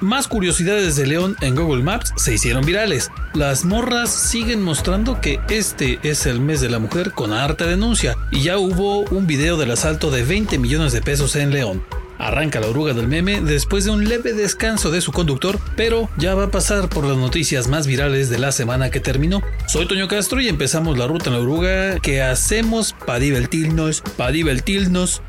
Más 0.00 0.28
curiosidades 0.28 0.94
de 0.96 1.06
León 1.06 1.36
en 1.40 1.54
Google 1.54 1.82
Maps 1.82 2.12
se 2.16 2.34
hicieron 2.34 2.66
virales. 2.66 3.10
Las 3.32 3.64
morras 3.64 4.10
siguen 4.10 4.62
mostrando 4.62 5.22
que 5.22 5.40
este 5.48 5.98
es 6.02 6.26
el 6.26 6.38
mes 6.38 6.60
de 6.60 6.68
la 6.68 6.78
mujer 6.78 7.12
con 7.12 7.32
harta 7.32 7.64
denuncia 7.64 8.14
y 8.30 8.42
ya 8.42 8.58
hubo 8.58 9.00
un 9.04 9.26
video 9.26 9.56
del 9.56 9.70
asalto 9.70 10.10
de 10.10 10.22
20 10.22 10.58
millones 10.58 10.92
de 10.92 11.00
pesos 11.00 11.34
en 11.36 11.50
León. 11.50 11.82
Arranca 12.18 12.60
la 12.60 12.66
oruga 12.66 12.92
del 12.92 13.08
meme 13.08 13.40
después 13.40 13.86
de 13.86 13.90
un 13.90 14.06
leve 14.06 14.34
descanso 14.34 14.90
de 14.90 15.00
su 15.00 15.12
conductor, 15.12 15.58
pero 15.76 16.10
ya 16.18 16.34
va 16.34 16.44
a 16.44 16.50
pasar 16.50 16.90
por 16.90 17.06
las 17.06 17.16
noticias 17.16 17.66
más 17.66 17.86
virales 17.86 18.28
de 18.28 18.38
la 18.38 18.52
semana 18.52 18.90
que 18.90 19.00
terminó. 19.00 19.40
Soy 19.66 19.88
Toño 19.88 20.08
Castro 20.08 20.42
y 20.42 20.48
empezamos 20.48 20.98
la 20.98 21.06
ruta 21.06 21.30
en 21.30 21.36
la 21.36 21.40
oruga 21.40 22.00
que 22.00 22.20
hacemos 22.20 22.94
para 23.06 23.18
divertirnos, 23.18 24.02
para 24.18 24.30
divertirnos. 24.30 25.22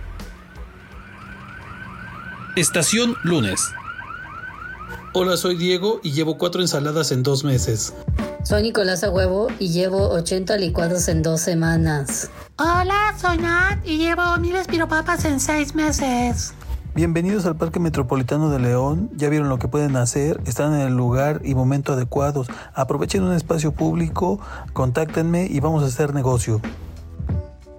Estación 2.58 3.16
lunes. 3.24 3.62
Hola, 5.20 5.36
soy 5.36 5.56
Diego 5.56 6.00
y 6.04 6.12
llevo 6.12 6.38
cuatro 6.38 6.62
ensaladas 6.62 7.12
en 7.12 7.24
dos 7.24 7.44
meses. 7.44 7.92
Soy 8.44 8.62
Nicolás 8.62 9.04
a 9.04 9.10
huevo 9.10 9.48
y 9.58 9.70
llevo 9.70 10.10
80 10.10 10.58
licuados 10.58 11.08
en 11.08 11.24
dos 11.24 11.42
semanas. 11.42 12.30
Hola, 12.60 13.16
soy 13.20 13.40
Nat 13.40 13.80
y 13.84 13.98
llevo 13.98 14.38
mil 14.38 14.56
espiropapas 14.56 15.26
en 15.26 15.40
seis 15.40 15.74
meses. 15.74 16.54
Bienvenidos 16.94 17.48
al 17.48 17.56
Parque 17.56 17.80
Metropolitano 17.80 18.52
de 18.52 18.60
León. 18.60 19.10
Ya 19.16 19.30
vieron 19.30 19.50
lo 19.50 19.58
que 19.58 19.68
pueden 19.68 19.96
hacer, 19.96 20.40
están 20.46 20.76
en 20.76 20.82
el 20.82 20.94
lugar 20.94 21.42
y 21.44 21.56
momento 21.56 21.94
adecuados. 21.94 22.46
Aprovechen 22.76 23.24
un 23.24 23.34
espacio 23.34 23.72
público, 23.72 24.40
contáctenme 24.74 25.48
y 25.50 25.60
vamos 25.60 25.82
a 25.82 25.88
hacer 25.88 26.14
negocio. 26.14 26.62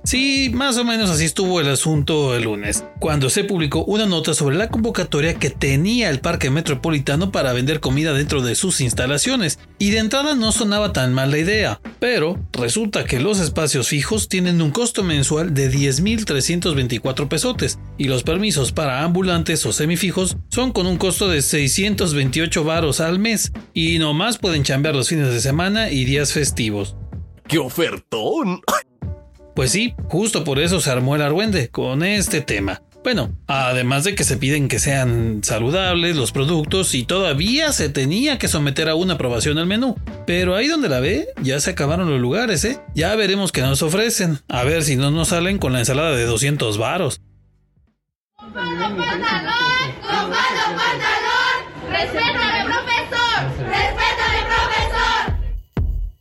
Sí, 0.04 0.50
más 0.54 0.78
o 0.78 0.84
menos 0.84 1.10
así 1.10 1.24
estuvo 1.24 1.60
el 1.60 1.68
asunto 1.68 2.34
el 2.34 2.44
lunes, 2.44 2.84
cuando 2.98 3.28
se 3.28 3.44
publicó 3.44 3.84
una 3.84 4.06
nota 4.06 4.32
sobre 4.32 4.56
la 4.56 4.70
convocatoria 4.70 5.34
que 5.34 5.50
tenía 5.50 6.08
el 6.08 6.20
Parque 6.20 6.50
Metropolitano 6.50 7.30
para 7.30 7.52
vender 7.52 7.80
comida 7.80 8.14
dentro 8.14 8.40
de 8.40 8.54
sus 8.54 8.80
instalaciones, 8.80 9.58
y 9.78 9.90
de 9.90 9.98
entrada 9.98 10.34
no 10.34 10.52
sonaba 10.52 10.92
tan 10.92 11.12
mal 11.12 11.30
la 11.30 11.38
idea, 11.38 11.80
pero 12.00 12.38
resulta 12.52 13.04
que 13.04 13.20
los 13.20 13.38
espacios 13.38 13.88
fijos 13.88 14.28
tienen 14.28 14.62
un 14.62 14.70
costo 14.70 15.02
mensual 15.02 15.52
de 15.52 15.70
10.324 15.70 17.28
pesotes, 17.28 17.78
y 17.98 18.04
los 18.04 18.22
permisos 18.22 18.72
para 18.72 19.02
ambulantes 19.02 19.66
o 19.66 19.72
semifijos 19.72 20.36
son 20.48 20.72
con 20.72 20.86
un 20.86 20.96
costo 20.96 21.28
de 21.28 21.42
628 21.42 22.64
varos 22.64 23.00
al 23.00 23.18
mes, 23.18 23.52
y 23.74 23.98
nomás 23.98 24.38
pueden 24.38 24.62
chambear 24.62 24.94
los 24.94 25.08
fines 25.08 25.30
de 25.30 25.40
semana 25.40 25.90
y 25.90 26.04
días 26.04 26.32
festivos. 26.32 26.96
¡Qué 27.46 27.58
ofertón! 27.58 28.60
Pues 29.58 29.72
sí, 29.72 29.92
justo 30.08 30.44
por 30.44 30.60
eso 30.60 30.80
se 30.80 30.88
armó 30.88 31.16
el 31.16 31.22
argüende 31.22 31.68
con 31.68 32.04
este 32.04 32.40
tema. 32.40 32.80
Bueno, 33.02 33.36
además 33.48 34.04
de 34.04 34.14
que 34.14 34.22
se 34.22 34.36
piden 34.36 34.68
que 34.68 34.78
sean 34.78 35.40
saludables 35.42 36.14
los 36.14 36.30
productos 36.30 36.94
y 36.94 37.02
todavía 37.02 37.72
se 37.72 37.88
tenía 37.88 38.38
que 38.38 38.46
someter 38.46 38.88
a 38.88 38.94
una 38.94 39.14
aprobación 39.14 39.58
al 39.58 39.66
menú. 39.66 39.96
Pero 40.28 40.54
ahí 40.54 40.68
donde 40.68 40.88
la 40.88 41.00
ve, 41.00 41.26
ya 41.42 41.58
se 41.58 41.70
acabaron 41.70 42.08
los 42.08 42.20
lugares, 42.20 42.64
¿eh? 42.64 42.78
Ya 42.94 43.16
veremos 43.16 43.50
qué 43.50 43.62
nos 43.62 43.82
ofrecen. 43.82 44.38
A 44.46 44.62
ver 44.62 44.84
si 44.84 44.94
no 44.94 45.10
nos 45.10 45.30
salen 45.30 45.58
con 45.58 45.72
la 45.72 45.80
ensalada 45.80 46.14
de 46.14 46.24
200 46.24 46.78
varos. 46.78 47.20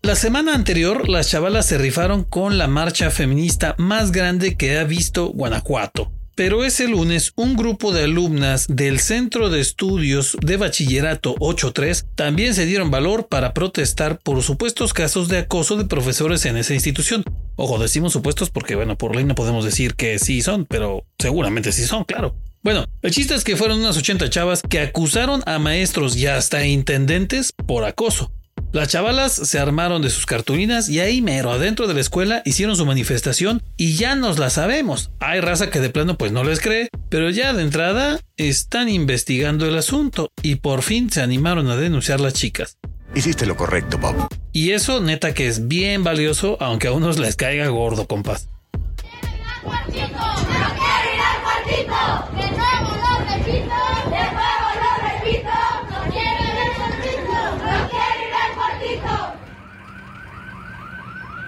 La 0.04 0.16
semana 0.16 0.54
anterior, 0.54 1.10
las 1.10 1.30
chavalas 1.30 1.66
se 1.66 1.78
rifaron 1.78 2.24
con 2.24 2.58
la 2.58 2.68
marcha 2.68 3.10
feminista 3.10 3.76
más 3.78 4.12
grande 4.12 4.56
que 4.56 4.78
ha 4.78 4.84
visto 4.84 5.28
Guanajuato. 5.28 6.12
Pero 6.36 6.64
ese 6.64 6.88
lunes, 6.88 7.34
un 7.36 7.56
grupo 7.56 7.92
de 7.92 8.04
alumnas 8.04 8.68
del 8.70 9.00
Centro 9.00 9.50
de 9.50 9.60
Estudios 9.60 10.38
de 10.40 10.56
Bachillerato 10.56 11.34
83 11.40 12.06
también 12.14 12.54
se 12.54 12.68
dieron 12.68 12.92
valor 12.92 13.28
para 13.28 13.56
protestar 13.56 14.20
por 14.20 14.44
supuestos 14.44 14.94
casos 14.94 15.30
de 15.30 15.40
acoso 15.40 15.78
de 15.78 15.86
profesores 15.86 16.46
en 16.46 16.58
esa 16.58 16.76
institución. 16.76 17.24
Ojo, 17.56 17.80
decimos 17.80 18.14
supuestos 18.14 18.52
porque, 18.52 18.76
bueno, 18.76 19.00
por 19.00 19.16
ley 19.16 19.26
no 19.26 19.34
podemos 19.34 19.66
decir 19.66 19.96
que 19.96 20.20
sí 20.20 20.44
son, 20.44 20.66
pero 20.66 21.06
seguramente 21.18 21.72
sí 21.72 21.86
son, 21.86 22.04
claro. 22.04 22.36
Bueno, 22.62 22.86
el 23.02 23.12
chiste 23.12 23.34
es 23.34 23.44
que 23.44 23.56
fueron 23.58 23.80
unas 23.80 23.98
80 23.98 24.30
chavas 24.30 24.62
que 24.62 24.80
acusaron 24.80 25.42
a 25.48 25.58
maestros 25.58 26.16
y 26.16 26.28
hasta 26.28 26.66
intendentes 26.68 27.52
por 27.66 27.84
acoso. 27.84 28.32
Las 28.74 28.90
chavalas 28.90 29.32
se 29.32 29.60
armaron 29.60 30.02
de 30.02 30.10
sus 30.10 30.26
cartulinas 30.26 30.90
y 30.90 31.00
ahí 31.00 31.22
mero 31.22 31.52
adentro 31.52 31.88
de 31.88 31.94
la 31.94 32.02
escuela 32.02 32.42
hicieron 32.44 32.76
su 32.76 32.86
manifestación 32.86 33.64
y 33.78 33.96
ya 33.96 34.16
nos 34.16 34.40
la 34.40 34.50
sabemos. 34.50 35.10
Hay 35.20 35.40
raza 35.40 35.70
que 35.70 35.80
de 35.80 35.90
plano 35.90 36.18
pues 36.18 36.34
no 36.34 36.44
les 36.44 36.60
cree, 36.60 36.90
pero 37.10 37.30
ya 37.30 37.54
de 37.54 37.64
entrada 37.64 38.20
están 38.36 38.90
investigando 38.90 39.66
el 39.66 39.78
asunto 39.78 40.30
y 40.44 40.56
por 40.56 40.82
fin 40.82 41.10
se 41.10 41.22
animaron 41.22 41.70
a 41.70 41.78
denunciar 41.78 42.20
las 42.20 42.34
chicas. 42.34 42.78
Hiciste 43.16 43.46
lo 43.46 43.56
correcto, 43.56 43.98
Bob. 43.98 44.28
Y 44.52 44.72
eso 44.72 45.00
neta 45.00 45.34
que 45.34 45.48
es 45.48 45.70
bien 45.70 46.04
valioso 46.04 46.58
aunque 46.60 46.90
a 46.90 46.92
unos 46.92 47.18
les 47.18 47.38
caiga 47.38 47.68
gordo, 47.70 48.06
compas. 48.06 48.50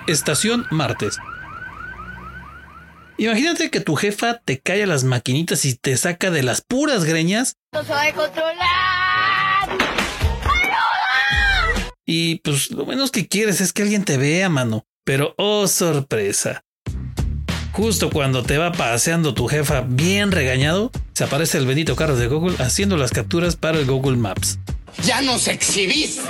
Estación 0.09 0.65
martes. 0.71 1.19
Imagínate 3.19 3.69
que 3.69 3.79
tu 3.79 3.93
jefa 3.95 4.41
te 4.43 4.59
cae 4.59 4.81
a 4.81 4.87
las 4.87 5.03
maquinitas 5.03 5.65
y 5.65 5.75
te 5.75 5.95
saca 5.97 6.31
de 6.31 6.41
las 6.41 6.61
puras 6.61 7.03
greñas. 7.05 7.57
¡No 7.73 7.83
se 7.83 7.91
va 7.91 8.05
a 8.07 8.13
controlar! 8.13 9.69
Y 12.07 12.37
pues 12.37 12.71
lo 12.71 12.87
menos 12.87 13.11
que 13.11 13.27
quieres 13.27 13.61
es 13.61 13.71
que 13.71 13.83
alguien 13.83 14.03
te 14.03 14.17
vea, 14.17 14.49
mano. 14.49 14.87
Pero 15.05 15.35
oh 15.37 15.67
sorpresa. 15.67 16.63
Justo 17.71 18.09
cuando 18.09 18.41
te 18.41 18.57
va 18.57 18.71
paseando 18.71 19.35
tu 19.35 19.47
jefa 19.47 19.81
bien 19.87 20.31
regañado, 20.31 20.89
se 21.13 21.25
aparece 21.25 21.59
el 21.59 21.67
bendito 21.67 21.95
carro 21.95 22.15
de 22.15 22.25
Google 22.25 22.55
haciendo 22.57 22.97
las 22.97 23.11
capturas 23.11 23.55
para 23.55 23.77
el 23.77 23.85
Google 23.85 24.17
Maps. 24.17 24.57
¡Ya 25.03 25.21
nos 25.21 25.47
exhibiste! 25.47 26.23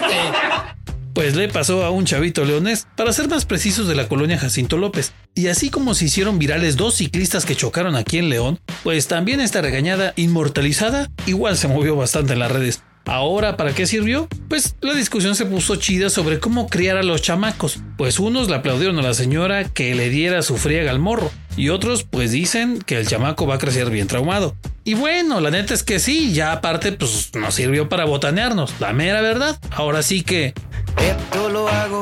Pues 1.20 1.36
le 1.36 1.50
pasó 1.50 1.84
a 1.84 1.90
un 1.90 2.06
chavito 2.06 2.46
leonés, 2.46 2.88
para 2.96 3.12
ser 3.12 3.28
más 3.28 3.44
precisos 3.44 3.90
de 3.90 3.94
la 3.94 4.08
colonia 4.08 4.38
Jacinto 4.38 4.78
López. 4.78 5.12
Y 5.36 5.48
así 5.48 5.70
como 5.70 5.94
se 5.94 6.06
hicieron 6.06 6.40
virales 6.40 6.78
dos 6.78 6.96
ciclistas 6.96 7.44
que 7.44 7.58
chocaron 7.58 7.98
aquí 7.98 8.20
en 8.20 8.30
León, 8.30 8.58
pues 8.84 9.10
también 9.10 9.42
esta 9.42 9.60
regañada 9.60 10.14
inmortalizada 10.16 11.10
igual 11.26 11.58
se 11.58 11.68
movió 11.68 11.98
bastante 11.98 12.32
en 12.32 12.40
las 12.40 12.54
redes. 12.54 12.84
Ahora, 13.06 13.58
¿para 13.58 13.76
qué 13.76 13.86
sirvió? 13.86 14.30
Pues 14.48 14.78
la 14.80 14.94
discusión 14.94 15.36
se 15.36 15.46
puso 15.46 15.76
chida 15.76 16.10
sobre 16.10 16.40
cómo 16.40 16.70
criar 16.70 16.96
a 16.96 17.04
los 17.04 17.22
chamacos, 17.22 17.80
pues 17.98 18.18
unos 18.20 18.48
le 18.48 18.56
aplaudieron 18.56 18.98
a 19.00 19.02
la 19.02 19.14
señora 19.14 19.66
que 19.66 19.96
le 19.96 20.10
diera 20.10 20.42
su 20.42 20.56
friega 20.56 20.90
al 20.90 21.00
morro, 21.00 21.32
y 21.58 21.68
otros 21.68 22.04
pues 22.04 22.32
dicen 22.32 22.82
que 22.82 22.98
el 22.98 23.08
chamaco 23.08 23.46
va 23.46 23.56
a 23.56 23.60
crecer 23.60 23.90
bien 23.90 24.08
traumado. 24.08 24.56
Y 24.86 24.94
bueno, 24.94 25.42
la 25.42 25.52
neta 25.52 25.74
es 25.74 25.84
que 25.84 26.00
sí, 26.00 26.32
ya 26.32 26.54
aparte 26.54 26.94
pues 26.94 27.32
nos 27.36 27.56
sirvió 27.56 27.90
para 27.90 28.06
botanearnos, 28.06 28.74
la 28.80 28.94
mera 28.94 29.20
verdad. 29.22 29.60
Ahora 29.72 30.02
sí 30.02 30.22
que... 30.22 30.54
Esto 31.02 31.50
lo 31.50 31.68
hago 31.68 32.02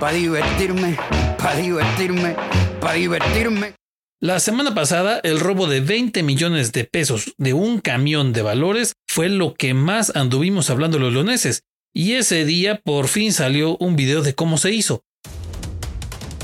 para 0.00 0.14
divertirme, 0.14 0.96
para 1.38 1.56
divertirme, 1.56 2.36
para 2.80 2.94
divertirme. 2.94 3.74
La 4.20 4.40
semana 4.40 4.74
pasada, 4.74 5.20
el 5.22 5.38
robo 5.38 5.68
de 5.68 5.80
20 5.80 6.22
millones 6.22 6.72
de 6.72 6.84
pesos 6.84 7.34
de 7.38 7.52
un 7.52 7.80
camión 7.80 8.32
de 8.32 8.42
valores 8.42 8.94
fue 9.06 9.28
lo 9.28 9.54
que 9.54 9.72
más 9.72 10.16
anduvimos 10.16 10.68
hablando 10.70 10.98
los 10.98 11.12
leoneses, 11.12 11.62
y 11.94 12.14
ese 12.14 12.44
día 12.44 12.80
por 12.82 13.06
fin 13.06 13.32
salió 13.32 13.76
un 13.76 13.94
video 13.94 14.22
de 14.22 14.34
cómo 14.34 14.58
se 14.58 14.72
hizo. 14.72 15.02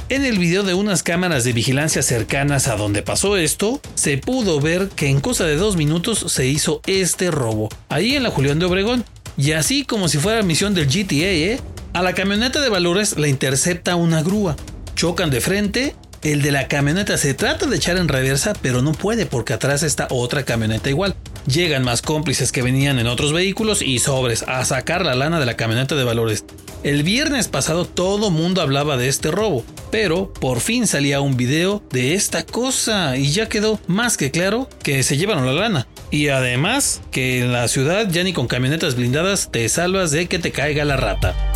En 0.09 0.25
el 0.25 0.39
video 0.39 0.63
de 0.63 0.75
unas 0.75 1.03
cámaras 1.03 1.43
de 1.45 1.53
vigilancia 1.53 2.03
cercanas 2.03 2.69
a 2.69 2.77
donde 2.77 3.03
pasó 3.03 3.37
esto, 3.37 3.81
se 3.95 4.19
pudo 4.19 4.61
ver 4.61 4.89
que 4.91 5.09
en 5.09 5.21
cosa 5.21 5.45
de 5.45 5.57
dos 5.57 5.77
minutos 5.77 6.25
se 6.33 6.47
hizo 6.47 6.83
este 6.87 7.31
robo, 7.31 7.69
ahí 7.89 8.15
en 8.15 8.23
la 8.23 8.31
Julián 8.31 8.59
de 8.59 8.67
Obregón, 8.67 9.05
y 9.37 9.53
así 9.53 9.85
como 9.85 10.09
si 10.09 10.19
fuera 10.19 10.43
misión 10.43 10.75
del 10.75 10.87
GTA, 10.87 11.31
¿eh? 11.31 11.61
A 11.93 12.03
la 12.03 12.15
camioneta 12.15 12.61
de 12.61 12.69
valores 12.69 13.19
la 13.19 13.29
intercepta 13.29 13.97
una 13.97 14.23
grúa, 14.23 14.57
chocan 14.95 15.31
de 15.31 15.41
frente 15.41 15.95
el 16.23 16.43
de 16.43 16.53
la 16.53 16.69
camioneta 16.69 17.17
se 17.17 17.33
trata 17.33 17.65
de 17.65 17.77
echar 17.77 17.97
en 17.97 18.07
reversa, 18.07 18.53
pero 18.61 18.83
no 18.83 18.93
puede 18.93 19.25
porque 19.25 19.55
atrás 19.55 19.83
está 19.83 20.07
otra 20.11 20.43
camioneta 20.43 20.91
igual. 20.91 21.17
Llegan 21.47 21.83
más 21.83 22.03
cómplices 22.03 22.53
que 22.53 22.61
venían 22.61 22.99
en 22.99 23.07
otros 23.07 23.33
vehículos 23.33 23.81
y 23.81 24.01
sobres 24.01 24.45
a 24.47 24.63
sacar 24.67 25.03
la 25.03 25.15
lana 25.15 25.41
de 25.41 25.47
la 25.47 25.57
camioneta 25.57 25.95
de 25.95 26.05
valores. 26.05 26.45
El 26.83 27.05
viernes 27.05 27.49
pasado 27.49 27.87
todo 27.87 28.31
mundo 28.31 28.61
hablaba 28.61 28.99
de 28.99 29.09
este 29.09 29.31
robo, 29.31 29.65
pero 29.91 30.31
por 30.31 30.61
fin 30.61 30.87
salía 30.87 31.23
un 31.23 31.39
video 31.39 31.83
de 31.91 32.13
esta 32.13 32.45
cosa 32.45 33.17
y 33.17 33.31
ya 33.31 33.49
quedó 33.49 33.81
más 33.87 34.19
que 34.19 34.31
claro 34.31 34.69
que 34.83 35.03
se 35.03 35.17
llevaron 35.17 35.47
la 35.47 35.55
lana. 35.55 35.87
Y 36.11 36.29
además 36.29 37.01
que 37.11 37.41
en 37.41 37.53
la 37.53 37.67
ciudad 37.69 38.11
ya 38.11 38.25
ni 38.25 38.35
con 38.35 38.47
camionetas 38.47 38.95
blindadas 38.95 39.51
te 39.51 39.67
salvas 39.71 40.11
de 40.11 40.27
que 40.27 40.39
te 40.39 40.53
caiga 40.53 40.85
la 40.85 40.99
rata. 40.99 41.50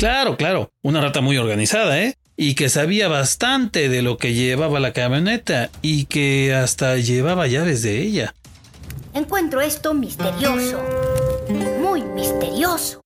Claro, 0.00 0.38
claro, 0.38 0.72
una 0.80 1.02
rata 1.02 1.20
muy 1.20 1.36
organizada, 1.36 2.00
¿eh? 2.00 2.16
y 2.34 2.54
que 2.54 2.70
sabía 2.70 3.06
bastante 3.06 3.90
de 3.90 4.00
lo 4.00 4.16
que 4.16 4.32
llevaba 4.32 4.80
la 4.80 4.94
camioneta 4.94 5.68
y 5.82 6.06
que 6.06 6.54
hasta 6.54 6.96
llevaba 6.96 7.48
llaves 7.48 7.82
de 7.82 8.00
ella. 8.00 8.34
Encuentro 9.12 9.60
esto 9.60 9.92
misterioso. 9.92 10.82
Muy 11.82 12.00
misterioso. 12.00 13.02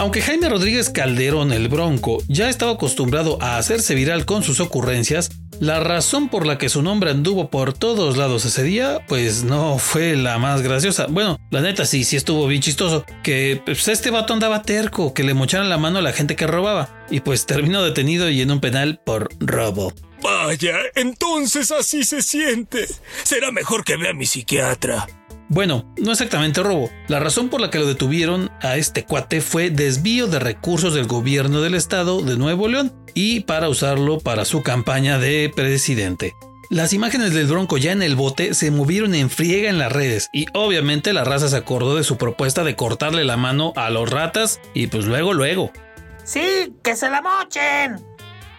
Aunque 0.00 0.22
Jaime 0.22 0.48
Rodríguez 0.48 0.88
Calderón 0.88 1.52
el 1.52 1.68
Bronco 1.68 2.22
ya 2.26 2.48
estaba 2.48 2.72
acostumbrado 2.72 3.36
a 3.42 3.58
hacerse 3.58 3.94
viral 3.94 4.24
con 4.24 4.42
sus 4.42 4.58
ocurrencias, 4.58 5.28
la 5.60 5.78
razón 5.80 6.30
por 6.30 6.46
la 6.46 6.56
que 6.56 6.70
su 6.70 6.80
nombre 6.80 7.10
anduvo 7.10 7.50
por 7.50 7.74
todos 7.74 8.16
lados 8.16 8.46
ese 8.46 8.62
día, 8.62 9.04
pues 9.08 9.44
no 9.44 9.76
fue 9.76 10.16
la 10.16 10.38
más 10.38 10.62
graciosa. 10.62 11.04
Bueno, 11.10 11.38
la 11.50 11.60
neta 11.60 11.84
sí, 11.84 12.04
sí 12.04 12.16
estuvo 12.16 12.46
bien 12.46 12.62
chistoso. 12.62 13.04
Que 13.22 13.60
pues, 13.62 13.88
este 13.88 14.08
vato 14.08 14.32
andaba 14.32 14.62
terco, 14.62 15.12
que 15.12 15.22
le 15.22 15.34
mocharan 15.34 15.68
la 15.68 15.76
mano 15.76 15.98
a 15.98 16.02
la 16.02 16.14
gente 16.14 16.34
que 16.34 16.46
robaba. 16.46 17.04
Y 17.10 17.20
pues 17.20 17.44
terminó 17.44 17.82
detenido 17.82 18.30
y 18.30 18.40
en 18.40 18.52
un 18.52 18.60
penal 18.60 19.02
por 19.04 19.28
robo. 19.38 19.92
Vaya, 20.22 20.78
entonces 20.94 21.70
así 21.72 22.04
se 22.04 22.22
siente. 22.22 22.86
Será 23.22 23.50
mejor 23.50 23.84
que 23.84 23.98
vea 23.98 24.12
a 24.12 24.14
mi 24.14 24.24
psiquiatra. 24.24 25.06
Bueno, 25.50 25.92
no 25.98 26.12
exactamente 26.12 26.62
robo. 26.62 26.90
La 27.08 27.18
razón 27.18 27.48
por 27.48 27.60
la 27.60 27.70
que 27.70 27.80
lo 27.80 27.86
detuvieron 27.86 28.52
a 28.62 28.76
este 28.76 29.04
cuate 29.04 29.40
fue 29.40 29.70
desvío 29.70 30.28
de 30.28 30.38
recursos 30.38 30.94
del 30.94 31.08
gobierno 31.08 31.60
del 31.60 31.74
estado 31.74 32.22
de 32.22 32.36
Nuevo 32.36 32.68
León 32.68 32.94
y 33.14 33.40
para 33.40 33.68
usarlo 33.68 34.20
para 34.20 34.44
su 34.44 34.62
campaña 34.62 35.18
de 35.18 35.52
presidente. 35.54 36.36
Las 36.70 36.92
imágenes 36.92 37.34
del 37.34 37.48
Bronco 37.48 37.78
ya 37.78 37.90
en 37.90 38.04
el 38.04 38.14
bote 38.14 38.54
se 38.54 38.70
movieron 38.70 39.12
en 39.16 39.28
friega 39.28 39.68
en 39.68 39.78
las 39.78 39.90
redes 39.90 40.28
y 40.32 40.46
obviamente 40.54 41.12
la 41.12 41.24
raza 41.24 41.48
se 41.48 41.56
acordó 41.56 41.96
de 41.96 42.04
su 42.04 42.16
propuesta 42.16 42.62
de 42.62 42.76
cortarle 42.76 43.24
la 43.24 43.36
mano 43.36 43.72
a 43.74 43.90
los 43.90 44.08
ratas 44.08 44.60
y 44.72 44.86
pues 44.86 45.04
luego 45.06 45.32
luego. 45.32 45.72
Sí, 46.22 46.72
que 46.84 46.94
se 46.94 47.10
la 47.10 47.22
mochen. 47.22 48.00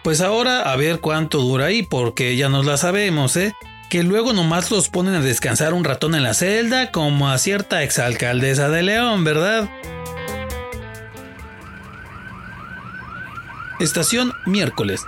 Pues 0.04 0.20
ahora 0.20 0.70
a 0.70 0.76
ver 0.76 1.00
cuánto 1.00 1.38
dura 1.38 1.66
ahí 1.66 1.84
porque 1.84 2.36
ya 2.36 2.50
nos 2.50 2.66
la 2.66 2.76
sabemos, 2.76 3.34
¿eh? 3.38 3.54
Que 3.92 4.02
luego 4.02 4.32
nomás 4.32 4.70
los 4.70 4.88
ponen 4.88 5.12
a 5.12 5.20
descansar 5.20 5.74
un 5.74 5.84
ratón 5.84 6.14
en 6.14 6.22
la 6.22 6.32
celda, 6.32 6.90
como 6.90 7.28
a 7.28 7.36
cierta 7.36 7.82
exalcaldesa 7.82 8.70
de 8.70 8.82
León, 8.82 9.22
¿verdad? 9.22 9.68
Estación 13.80 14.32
miércoles. 14.46 15.02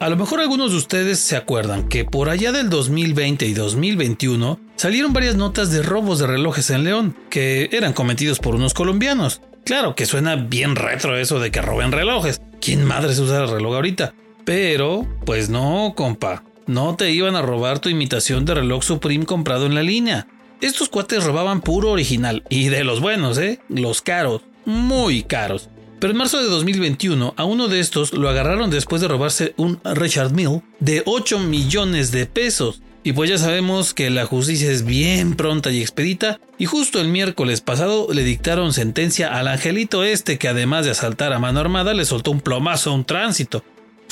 A 0.00 0.08
lo 0.08 0.16
mejor 0.16 0.40
algunos 0.40 0.70
de 0.70 0.78
ustedes 0.78 1.18
se 1.18 1.36
acuerdan 1.36 1.86
que 1.86 2.06
por 2.06 2.30
allá 2.30 2.50
del 2.50 2.70
2020 2.70 3.44
y 3.44 3.52
2021 3.52 4.58
salieron 4.76 5.12
varias 5.12 5.36
notas 5.36 5.70
de 5.70 5.82
robos 5.82 6.18
de 6.18 6.28
relojes 6.28 6.70
en 6.70 6.82
León, 6.82 7.14
que 7.28 7.68
eran 7.72 7.92
cometidos 7.92 8.38
por 8.38 8.54
unos 8.54 8.72
colombianos. 8.72 9.42
Claro 9.66 9.94
que 9.94 10.06
suena 10.06 10.36
bien 10.36 10.76
retro 10.76 11.18
eso 11.18 11.40
de 11.40 11.50
que 11.50 11.60
roben 11.60 11.92
relojes. 11.92 12.40
¿Quién 12.58 12.86
madres 12.86 13.18
usa 13.18 13.42
el 13.42 13.50
reloj 13.50 13.74
ahorita? 13.74 14.14
Pero, 14.48 15.06
pues 15.26 15.50
no, 15.50 15.92
compa. 15.94 16.42
No 16.66 16.96
te 16.96 17.10
iban 17.10 17.36
a 17.36 17.42
robar 17.42 17.80
tu 17.80 17.90
imitación 17.90 18.46
de 18.46 18.54
reloj 18.54 18.82
Supreme 18.82 19.26
comprado 19.26 19.66
en 19.66 19.74
la 19.74 19.82
línea. 19.82 20.26
Estos 20.62 20.88
cuates 20.88 21.24
robaban 21.24 21.60
puro 21.60 21.90
original 21.90 22.42
y 22.48 22.68
de 22.68 22.82
los 22.82 23.02
buenos, 23.02 23.36
¿eh? 23.36 23.60
Los 23.68 24.00
caros, 24.00 24.40
muy 24.64 25.22
caros. 25.22 25.68
Pero 26.00 26.12
en 26.12 26.16
marzo 26.16 26.38
de 26.38 26.48
2021 26.48 27.34
a 27.36 27.44
uno 27.44 27.68
de 27.68 27.78
estos 27.78 28.14
lo 28.14 28.30
agarraron 28.30 28.70
después 28.70 29.02
de 29.02 29.08
robarse 29.08 29.52
un 29.58 29.80
Richard 29.84 30.32
Mill 30.32 30.62
de 30.80 31.02
8 31.04 31.40
millones 31.40 32.10
de 32.10 32.24
pesos. 32.24 32.80
Y 33.04 33.12
pues 33.12 33.28
ya 33.28 33.36
sabemos 33.36 33.92
que 33.92 34.08
la 34.08 34.24
justicia 34.24 34.70
es 34.70 34.82
bien 34.82 35.34
pronta 35.34 35.70
y 35.70 35.82
expedita 35.82 36.40
y 36.56 36.64
justo 36.64 37.02
el 37.02 37.08
miércoles 37.08 37.60
pasado 37.60 38.08
le 38.10 38.24
dictaron 38.24 38.72
sentencia 38.72 39.38
al 39.38 39.46
angelito 39.46 40.04
este 40.04 40.38
que 40.38 40.48
además 40.48 40.86
de 40.86 40.92
asaltar 40.92 41.34
a 41.34 41.38
mano 41.38 41.60
armada 41.60 41.92
le 41.92 42.06
soltó 42.06 42.30
un 42.30 42.40
plomazo 42.40 42.92
a 42.92 42.94
un 42.94 43.04
tránsito. 43.04 43.62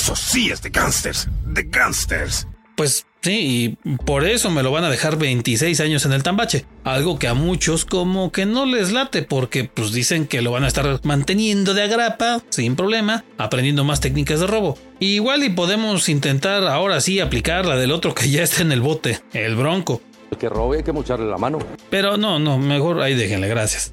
Eso 0.06 0.14
sí 0.14 0.50
es 0.52 0.62
de 0.62 0.70
gangsters, 0.70 1.28
de 1.46 1.64
gangsters. 1.64 2.46
Pues 2.76 3.06
sí, 3.22 3.76
y 3.82 3.96
por 4.04 4.24
eso 4.24 4.52
me 4.52 4.62
lo 4.62 4.70
van 4.70 4.84
a 4.84 4.88
dejar 4.88 5.18
26 5.18 5.80
años 5.80 6.06
en 6.06 6.12
el 6.12 6.22
tambache. 6.22 6.64
Algo 6.84 7.18
que 7.18 7.26
a 7.26 7.34
muchos 7.34 7.84
como 7.84 8.30
que 8.30 8.46
no 8.46 8.66
les 8.66 8.92
late 8.92 9.22
porque 9.22 9.64
pues 9.64 9.90
dicen 9.90 10.28
que 10.28 10.42
lo 10.42 10.52
van 10.52 10.62
a 10.62 10.68
estar 10.68 11.00
manteniendo 11.02 11.74
de 11.74 11.82
agrapa, 11.82 12.40
sin 12.50 12.76
problema, 12.76 13.24
aprendiendo 13.36 13.82
más 13.82 14.00
técnicas 14.00 14.38
de 14.38 14.46
robo. 14.46 14.78
Igual 15.00 15.42
y 15.42 15.48
podemos 15.48 16.08
intentar 16.08 16.62
ahora 16.68 17.00
sí 17.00 17.18
aplicar 17.18 17.66
la 17.66 17.74
del 17.74 17.90
otro 17.90 18.14
que 18.14 18.30
ya 18.30 18.44
está 18.44 18.62
en 18.62 18.70
el 18.70 18.82
bote, 18.82 19.18
el 19.32 19.56
bronco. 19.56 20.02
El 20.30 20.38
que 20.38 20.48
robe 20.48 20.76
hay 20.76 20.82
que 20.84 20.92
mocharle 20.92 21.26
la 21.26 21.36
mano. 21.36 21.58
Pero 21.90 22.16
no, 22.16 22.38
no, 22.38 22.58
mejor 22.58 23.02
ahí 23.02 23.16
déjenle, 23.16 23.48
gracias. 23.48 23.92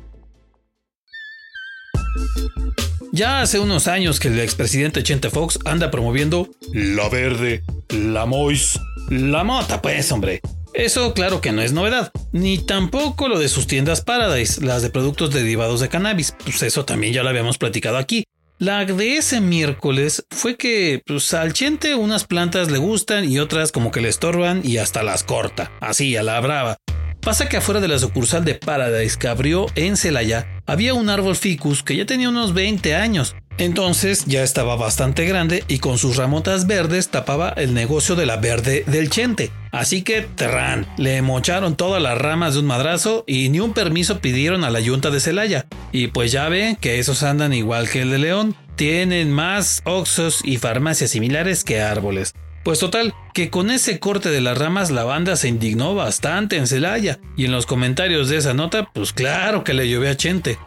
Ya 3.15 3.41
hace 3.41 3.59
unos 3.59 3.87
años 3.87 4.19
que 4.19 4.29
el 4.29 4.39
expresidente 4.39 5.03
Chente 5.03 5.29
Fox 5.29 5.59
anda 5.65 5.91
promoviendo 5.91 6.49
la 6.73 7.09
verde, 7.09 7.61
la 7.89 8.25
mois, 8.25 8.79
la 9.07 9.43
mota, 9.43 9.83
pues, 9.83 10.11
hombre. 10.11 10.41
Eso 10.73 11.13
claro 11.13 11.39
que 11.39 11.51
no 11.51 11.61
es 11.61 11.73
novedad, 11.73 12.11
ni 12.31 12.57
tampoco 12.57 13.27
lo 13.27 13.37
de 13.37 13.49
sus 13.49 13.67
tiendas 13.67 14.01
Paradise, 14.01 14.65
las 14.65 14.81
de 14.81 14.89
productos 14.89 15.31
derivados 15.31 15.79
de 15.79 15.89
cannabis, 15.89 16.33
pues 16.43 16.63
eso 16.63 16.85
también 16.85 17.13
ya 17.13 17.21
lo 17.21 17.29
habíamos 17.29 17.59
platicado 17.59 17.97
aquí. 17.97 18.23
La 18.57 18.83
de 18.83 19.17
ese 19.17 19.41
miércoles 19.41 20.25
fue 20.31 20.57
que 20.57 21.03
pues, 21.05 21.35
al 21.35 21.53
Chente 21.53 21.93
unas 21.93 22.25
plantas 22.25 22.71
le 22.71 22.79
gustan 22.79 23.29
y 23.29 23.37
otras 23.37 23.71
como 23.71 23.91
que 23.91 24.01
le 24.01 24.09
estorban 24.09 24.61
y 24.63 24.77
hasta 24.77 25.03
las 25.03 25.23
corta, 25.23 25.71
así 25.81 26.17
a 26.17 26.23
la 26.23 26.39
brava. 26.39 26.77
Pasa 27.21 27.47
que 27.47 27.57
afuera 27.57 27.79
de 27.79 27.89
la 27.89 27.99
sucursal 27.99 28.43
de 28.43 28.55
Paradise 28.55 29.19
que 29.19 29.27
abrió 29.27 29.67
en 29.75 29.97
Celaya 29.97 30.52
había 30.65 30.93
un 30.93 31.09
árbol 31.09 31.35
ficus 31.35 31.83
que 31.83 31.95
ya 31.95 32.05
tenía 32.05 32.29
unos 32.29 32.53
20 32.53 32.95
años. 32.95 33.35
Entonces 33.57 34.25
ya 34.25 34.41
estaba 34.43 34.75
bastante 34.75 35.25
grande 35.25 35.63
y 35.67 35.77
con 35.77 35.97
sus 35.97 36.17
ramotas 36.17 36.65
verdes 36.65 37.09
tapaba 37.09 37.49
el 37.49 37.73
negocio 37.73 38.15
de 38.15 38.25
la 38.25 38.37
verde 38.37 38.83
del 38.87 39.09
chente. 39.09 39.51
Así 39.71 40.01
que, 40.01 40.21
terrán, 40.21 40.87
le 40.97 41.21
mocharon 41.21 41.75
todas 41.75 42.01
las 42.01 42.17
ramas 42.17 42.53
de 42.53 42.61
un 42.61 42.65
madrazo 42.65 43.23
y 43.27 43.49
ni 43.49 43.59
un 43.59 43.73
permiso 43.73 44.19
pidieron 44.19 44.63
a 44.63 44.71
la 44.71 44.79
yunta 44.79 45.11
de 45.11 45.19
Celaya. 45.19 45.67
Y 45.91 46.07
pues 46.07 46.31
ya 46.31 46.49
ven 46.49 46.75
que 46.77 46.99
esos 46.99 47.21
andan 47.23 47.53
igual 47.53 47.89
que 47.89 48.01
el 48.01 48.09
de 48.11 48.17
León. 48.17 48.55
Tienen 48.75 49.31
más 49.31 49.81
oxos 49.85 50.41
y 50.43 50.57
farmacias 50.57 51.11
similares 51.11 51.63
que 51.63 51.81
árboles. 51.81 52.33
Pues 52.63 52.79
total, 52.79 53.13
que 53.33 53.49
con 53.49 53.69
ese 53.69 53.99
corte 53.99 54.29
de 54.29 54.39
las 54.39 54.57
ramas 54.57 54.89
la 54.89 55.03
banda 55.03 55.35
se 55.35 55.49
indignó 55.49 55.95
bastante 55.95 56.55
en 56.55 56.67
Celaya 56.67 57.19
y 57.35 57.45
en 57.45 57.51
los 57.51 57.65
comentarios 57.65 58.29
de 58.29 58.37
esa 58.37 58.53
nota, 58.53 58.89
pues 58.93 59.11
claro 59.11 59.65
que 59.65 59.73
le 59.73 59.89
llovió 59.89 60.09
a 60.09 60.15
Chente. 60.15 60.57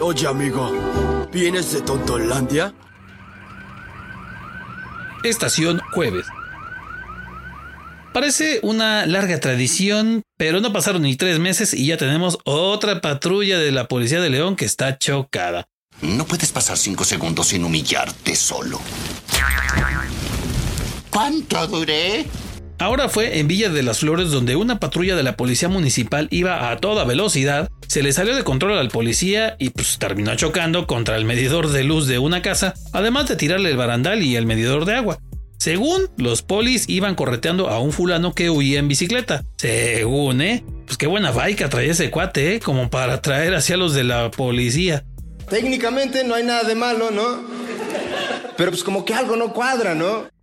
Oye 0.00 0.26
amigo, 0.26 1.28
¿vienes 1.30 1.72
de 1.72 1.82
Tontolandia? 1.82 2.72
Estación 5.22 5.80
Jueves. 5.92 6.26
Parece 8.14 8.60
una 8.62 9.06
larga 9.06 9.40
tradición, 9.40 10.22
pero 10.38 10.60
no 10.60 10.72
pasaron 10.72 11.02
ni 11.02 11.16
tres 11.16 11.38
meses 11.38 11.74
y 11.74 11.86
ya 11.86 11.96
tenemos 11.96 12.38
otra 12.44 13.00
patrulla 13.00 13.58
de 13.58 13.72
la 13.72 13.88
Policía 13.88 14.20
de 14.20 14.30
León 14.30 14.56
que 14.56 14.64
está 14.64 14.98
chocada. 14.98 15.66
No 16.00 16.24
puedes 16.24 16.52
pasar 16.52 16.78
cinco 16.78 17.04
segundos 17.04 17.48
sin 17.48 17.64
humillarte 17.64 18.36
solo. 18.36 18.80
¿Cuánto 21.14 21.68
duré? 21.68 22.26
Ahora 22.80 23.08
fue 23.08 23.38
en 23.38 23.46
Villa 23.46 23.68
de 23.68 23.84
las 23.84 24.00
Flores 24.00 24.32
donde 24.32 24.56
una 24.56 24.80
patrulla 24.80 25.14
de 25.14 25.22
la 25.22 25.36
policía 25.36 25.68
municipal 25.68 26.26
iba 26.32 26.72
a 26.72 26.78
toda 26.78 27.04
velocidad, 27.04 27.68
se 27.86 28.02
le 28.02 28.12
salió 28.12 28.34
de 28.34 28.42
control 28.42 28.76
al 28.76 28.88
policía 28.88 29.54
y 29.60 29.70
pues 29.70 30.00
terminó 30.00 30.34
chocando 30.34 30.88
contra 30.88 31.16
el 31.16 31.24
medidor 31.24 31.68
de 31.68 31.84
luz 31.84 32.08
de 32.08 32.18
una 32.18 32.42
casa, 32.42 32.74
además 32.92 33.28
de 33.28 33.36
tirarle 33.36 33.70
el 33.70 33.76
barandal 33.76 34.24
y 34.24 34.34
el 34.34 34.44
medidor 34.44 34.86
de 34.86 34.96
agua. 34.96 35.20
Según 35.56 36.10
los 36.16 36.42
polis 36.42 36.88
iban 36.88 37.14
correteando 37.14 37.68
a 37.68 37.78
un 37.78 37.92
fulano 37.92 38.34
que 38.34 38.50
huía 38.50 38.80
en 38.80 38.88
bicicleta. 38.88 39.44
Según, 39.56 40.42
¿eh? 40.42 40.64
Pues 40.84 40.98
qué 40.98 41.06
buena 41.06 41.30
baica 41.30 41.68
traía 41.68 41.92
ese 41.92 42.10
cuate, 42.10 42.56
¿eh? 42.56 42.60
Como 42.60 42.90
para 42.90 43.22
traer 43.22 43.54
hacia 43.54 43.76
los 43.76 43.94
de 43.94 44.02
la 44.02 44.32
policía. 44.32 45.04
Técnicamente 45.48 46.24
no 46.24 46.34
hay 46.34 46.42
nada 46.42 46.64
de 46.64 46.74
malo, 46.74 47.12
¿no? 47.12 47.44
Pero 48.56 48.72
pues 48.72 48.82
como 48.82 49.04
que 49.04 49.14
algo 49.14 49.36
no 49.36 49.52
cuadra, 49.52 49.94
¿no? 49.94 50.33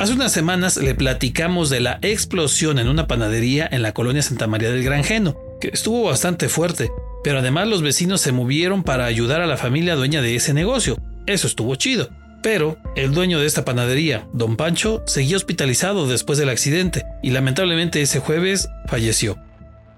Hace 0.00 0.14
unas 0.14 0.32
semanas 0.32 0.78
le 0.78 0.94
platicamos 0.94 1.68
de 1.68 1.78
la 1.80 1.98
explosión 2.00 2.78
en 2.78 2.88
una 2.88 3.06
panadería 3.06 3.68
en 3.70 3.82
la 3.82 3.92
colonia 3.92 4.22
Santa 4.22 4.46
María 4.46 4.70
del 4.70 4.82
Granjeno, 4.82 5.36
que 5.60 5.68
estuvo 5.68 6.04
bastante 6.04 6.48
fuerte, 6.48 6.90
pero 7.22 7.40
además 7.40 7.68
los 7.68 7.82
vecinos 7.82 8.22
se 8.22 8.32
movieron 8.32 8.82
para 8.82 9.04
ayudar 9.04 9.42
a 9.42 9.46
la 9.46 9.58
familia 9.58 9.96
dueña 9.96 10.22
de 10.22 10.36
ese 10.36 10.54
negocio. 10.54 10.96
Eso 11.26 11.46
estuvo 11.46 11.74
chido. 11.74 12.08
Pero 12.42 12.78
el 12.96 13.12
dueño 13.12 13.40
de 13.40 13.46
esta 13.46 13.66
panadería, 13.66 14.26
don 14.32 14.56
Pancho, 14.56 15.02
seguía 15.06 15.36
hospitalizado 15.36 16.08
después 16.08 16.38
del 16.38 16.48
accidente 16.48 17.04
y 17.22 17.32
lamentablemente 17.32 18.00
ese 18.00 18.20
jueves 18.20 18.70
falleció. 18.86 19.36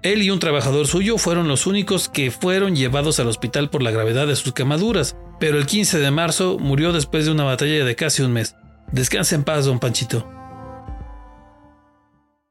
Él 0.01 0.21
y 0.21 0.31
un 0.31 0.39
trabajador 0.39 0.85
suyo 0.85 1.17
fueron 1.17 1.47
los 1.47 1.65
únicos 1.65 2.09
que 2.09 2.29
fueron 2.29 2.75
llevados 2.75 3.21
al 3.21 3.29
hospital 3.29 3.69
por 3.69 3.81
la 3.81 3.91
gravedad 3.91 4.27
de 4.27 4.35
sus 4.35 4.51
quemaduras, 4.51 5.15
pero 5.39 5.57
el 5.57 5.65
15 5.65 5.99
de 5.99 6.11
marzo 6.11 6.57
murió 6.59 6.91
después 6.91 7.23
de 7.23 7.31
una 7.31 7.45
batalla 7.45 7.85
de 7.85 7.95
casi 7.95 8.21
un 8.21 8.33
mes. 8.33 8.57
Descansa 8.93 9.33
en 9.33 9.43
paz, 9.43 9.65
don 9.65 9.79
Panchito. 9.79 10.29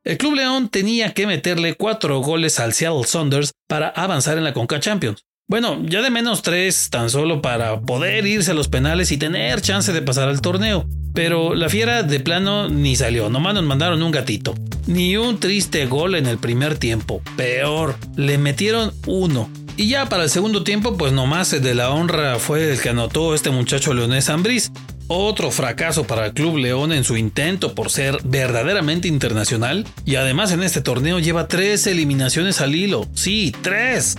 El 0.02 0.18
Club 0.18 0.34
León 0.34 0.68
tenía 0.68 1.14
que 1.14 1.28
meterle 1.28 1.74
cuatro 1.74 2.18
goles 2.18 2.58
al 2.58 2.72
Seattle 2.72 3.04
Saunders 3.04 3.52
para 3.68 3.88
avanzar 3.90 4.36
en 4.36 4.42
la 4.42 4.52
Conca 4.52 4.80
Champions. 4.80 5.22
Bueno, 5.48 5.80
ya 5.84 6.02
de 6.02 6.10
menos 6.10 6.42
tres 6.42 6.90
tan 6.90 7.10
solo 7.10 7.40
para 7.40 7.80
poder 7.82 8.26
irse 8.26 8.50
a 8.50 8.54
los 8.54 8.66
penales 8.66 9.12
y 9.12 9.18
tener 9.18 9.60
chance 9.60 9.92
de 9.92 10.02
pasar 10.02 10.28
al 10.28 10.40
torneo. 10.40 10.88
Pero 11.14 11.54
la 11.54 11.68
fiera 11.68 12.02
de 12.02 12.18
plano 12.18 12.68
ni 12.68 12.96
salió, 12.96 13.30
nomás 13.30 13.54
nos 13.54 13.62
mandaron 13.62 14.02
un 14.02 14.10
gatito. 14.10 14.56
Ni 14.88 15.16
un 15.16 15.38
triste 15.38 15.86
gol 15.86 16.16
en 16.16 16.26
el 16.26 16.38
primer 16.38 16.76
tiempo. 16.76 17.22
Peor, 17.36 17.94
le 18.16 18.36
metieron 18.36 18.92
uno. 19.06 19.48
Y 19.76 19.88
ya 19.88 20.08
para 20.08 20.24
el 20.24 20.30
segundo 20.30 20.64
tiempo, 20.64 20.96
pues 20.96 21.12
nomás 21.12 21.52
el 21.52 21.62
de 21.62 21.76
la 21.76 21.90
honra 21.90 22.40
fue 22.40 22.72
el 22.72 22.80
que 22.80 22.88
anotó 22.88 23.32
este 23.32 23.50
muchacho 23.50 23.94
leonés 23.94 24.28
Ambriz. 24.28 24.72
Otro 25.08 25.50
fracaso 25.50 26.04
para 26.04 26.26
el 26.26 26.32
Club 26.32 26.58
León 26.58 26.92
en 26.92 27.04
su 27.04 27.16
intento 27.16 27.74
por 27.74 27.90
ser 27.90 28.18
verdaderamente 28.24 29.08
internacional. 29.08 29.86
Y 30.04 30.16
además 30.16 30.52
en 30.52 30.62
este 30.62 30.80
torneo 30.80 31.18
lleva 31.18 31.48
tres 31.48 31.86
eliminaciones 31.86 32.60
al 32.60 32.74
hilo. 32.74 33.06
Sí, 33.14 33.54
tres. 33.62 34.16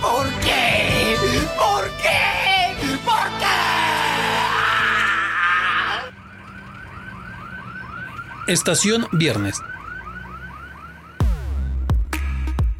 ¿Por 0.00 0.28
qué? 0.40 1.16
¿Por 1.58 1.90
qué? 2.02 2.96
¿Por 3.04 3.28
qué? 3.38 3.46
Estación 8.52 9.06
Viernes. 9.12 9.60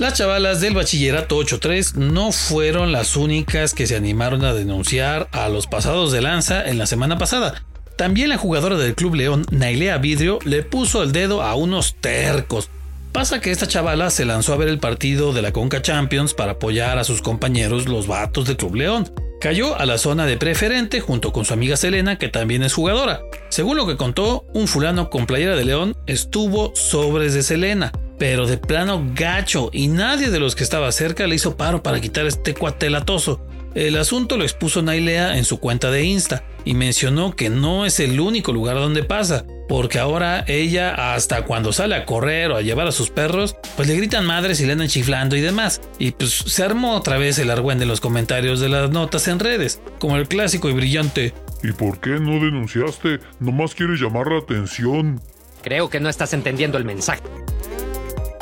Las 0.01 0.15
chavalas 0.15 0.63
del 0.63 0.73
bachillerato 0.73 1.39
8-3 1.39 1.97
no 1.97 2.33
fueron 2.33 2.91
las 2.91 3.17
únicas 3.17 3.75
que 3.75 3.87
se 3.87 3.97
animaron 3.97 4.47
a 4.47 4.55
denunciar 4.55 5.29
a 5.31 5.51
los 5.51 5.67
pasados 5.67 6.11
de 6.11 6.23
lanza 6.23 6.67
en 6.67 6.79
la 6.79 6.87
semana 6.87 7.19
pasada. 7.19 7.67
También 7.97 8.31
la 8.31 8.39
jugadora 8.39 8.79
del 8.79 8.95
Club 8.95 9.17
León, 9.17 9.45
Nailea 9.51 9.99
Vidrio, 9.99 10.39
le 10.47 10.63
puso 10.63 11.03
el 11.03 11.13
dedo 11.13 11.43
a 11.43 11.55
unos 11.55 11.97
tercos. 12.01 12.71
Pasa 13.13 13.43
que 13.43 13.51
esta 13.51 13.69
chavala 13.69 14.09
se 14.09 14.25
lanzó 14.25 14.55
a 14.55 14.57
ver 14.57 14.69
el 14.69 14.79
partido 14.79 15.35
de 15.35 15.43
la 15.43 15.53
Conca 15.53 15.83
Champions 15.83 16.33
para 16.33 16.53
apoyar 16.53 16.97
a 16.97 17.05
sus 17.05 17.21
compañeros 17.21 17.87
los 17.87 18.07
vatos 18.07 18.47
del 18.47 18.57
Club 18.57 18.77
León. 18.77 19.13
Cayó 19.39 19.79
a 19.79 19.85
la 19.85 19.99
zona 19.99 20.25
de 20.25 20.39
preferente 20.39 21.01
junto 21.01 21.31
con 21.31 21.45
su 21.45 21.53
amiga 21.53 21.77
Selena, 21.77 22.17
que 22.17 22.29
también 22.29 22.63
es 22.63 22.73
jugadora. 22.73 23.21
Según 23.51 23.77
lo 23.77 23.87
que 23.87 23.99
contó, 23.99 24.47
un 24.55 24.67
fulano 24.67 25.11
con 25.11 25.27
playera 25.27 25.57
de 25.57 25.67
León 25.67 25.95
estuvo 26.07 26.75
sobres 26.75 27.35
de 27.35 27.43
Selena 27.43 27.93
pero 28.21 28.47
de 28.47 28.59
plano 28.59 29.03
gacho, 29.15 29.71
y 29.73 29.89
nadie 29.89 30.29
de 30.29 30.39
los 30.39 30.55
que 30.55 30.63
estaba 30.63 30.93
cerca 30.93 31.27
le 31.27 31.37
hizo 31.37 31.57
paro 31.57 31.83
para 31.83 32.03
quitar 32.03 32.27
este 32.27 32.53
cuatelatoso. 32.53 33.41
El 33.75 33.97
asunto 33.97 34.37
lo 34.37 34.43
expuso 34.43 34.83
Nailea 34.83 35.39
en 35.39 35.47
su 35.47 35.59
cuenta 35.59 35.91
de 35.91 36.05
Insta 36.05 36.45
y 36.67 36.75
mencionó 36.75 37.35
que 37.35 37.49
no 37.49 37.87
es 37.87 37.99
el 37.99 38.21
único 38.21 38.53
lugar 38.53 38.77
donde 38.77 39.05
pasa, 39.05 39.47
porque 39.71 39.99
ahora 39.99 40.45
ella 40.49 41.15
hasta 41.15 41.47
cuando 41.47 41.73
sale 41.73 41.95
a 41.95 42.05
correr 42.05 42.51
o 42.51 42.57
a 42.57 42.61
llevar 42.61 42.89
a 42.89 42.93
sus 42.93 43.09
perros, 43.09 43.57
pues 43.75 43.89
le 43.89 43.97
gritan 43.97 44.27
madres 44.27 44.61
y 44.61 44.67
le 44.67 44.73
andan 44.73 44.89
chiflando 44.89 45.35
y 45.35 45.41
demás. 45.41 45.81
Y 45.99 46.11
pues 46.11 46.31
se 46.31 46.63
armó 46.63 46.97
otra 46.97 47.17
vez 47.17 47.39
el 47.39 47.51
argüende 47.51 47.85
en 47.85 47.89
los 47.89 48.03
comentarios 48.03 48.61
de 48.61 48.69
las 48.69 48.91
notas 48.91 49.29
en 49.29 49.39
redes, 49.39 49.81
como 49.99 50.17
el 50.19 50.29
clásico 50.29 50.69
y 50.69 50.75
brillante. 50.75 51.33
¿Y 51.63 51.73
por 51.73 51.99
qué 52.01 52.21
no 52.21 52.33
denunciaste? 52.33 53.21
Nomás 53.39 53.75
quieres 53.75 53.99
llamar 53.99 54.27
la 54.27 54.41
atención. 54.41 55.23
Creo 55.63 55.89
que 55.89 56.01
no 56.01 56.11
estás 56.11 56.35
entendiendo 56.35 56.77
el 56.77 56.85
mensaje. 56.85 57.23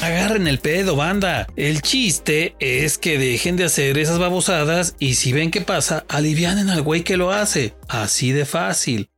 Agarren 0.00 0.46
el 0.46 0.60
pedo, 0.60 0.94
banda. 0.94 1.48
El 1.56 1.82
chiste 1.82 2.54
es 2.60 2.98
que 2.98 3.18
dejen 3.18 3.56
de 3.56 3.64
hacer 3.64 3.98
esas 3.98 4.18
babosadas 4.18 4.94
y 5.00 5.14
si 5.14 5.32
ven 5.32 5.50
qué 5.50 5.60
pasa, 5.60 6.04
alivianen 6.08 6.70
al 6.70 6.82
güey 6.82 7.02
que 7.02 7.16
lo 7.16 7.32
hace. 7.32 7.74
Así 7.88 8.30
de 8.30 8.44
fácil. 8.44 9.10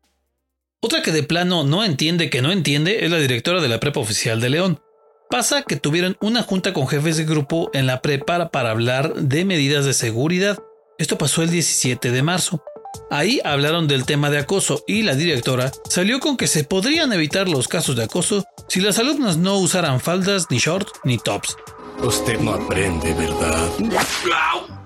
Otra 0.81 1.03
que 1.03 1.13
de 1.13 1.23
plano 1.23 1.65
no 1.65 1.85
entiende 1.85 2.31
que 2.31 2.41
no 2.41 2.51
entiende 2.51 3.05
es 3.05 3.11
la 3.11 3.19
directora 3.19 3.61
de 3.61 3.69
la 3.69 3.79
prepa 3.79 4.01
oficial 4.01 4.41
de 4.41 4.49
León. 4.49 4.81
Pasa 5.29 5.63
que 5.63 5.77
tuvieron 5.77 6.17
una 6.23 6.43
junta 6.43 6.73
con 6.73 6.89
jefes 6.89 7.19
de 7.19 7.25
grupo 7.25 7.71
en 7.75 7.87
la 7.87 8.01
prepa 8.01 8.51
para 8.51 8.71
hablar 8.71 9.15
de 9.15 9.45
medidas 9.45 9.85
de 9.85 9.93
seguridad. 9.93 10.59
Esto 10.99 11.19
pasó 11.19 11.43
el 11.43 11.51
17 11.51 12.11
de 12.11 12.23
marzo. 12.23 12.65
Ahí 13.11 13.41
hablaron 13.45 13.89
del 13.89 14.05
tema 14.05 14.31
de 14.31 14.39
acoso 14.39 14.85
y 14.87 15.03
la 15.03 15.15
directora 15.15 15.73
salió 15.89 16.21
con 16.21 16.37
que 16.37 16.47
se 16.47 16.65
podrían 16.65 17.13
evitar 17.13 17.49
los 17.49 17.69
casos 17.69 17.97
de 17.97 18.05
acoso 18.05 18.45
si 18.69 18.81
las 18.81 18.99
alumnas 18.99 19.37
no 19.37 19.59
usaran 19.59 20.01
faldas, 20.01 20.47
ni 20.51 20.59
shorts, 20.59 20.93
ni 21.05 21.19
tops. 21.19 21.57
Usted 22.03 22.39
no 22.39 22.55
aprende, 22.55 23.13
¿verdad? 23.15 23.69